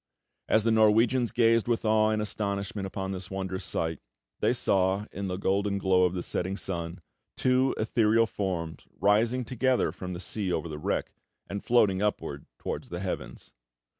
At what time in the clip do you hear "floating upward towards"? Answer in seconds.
11.63-12.89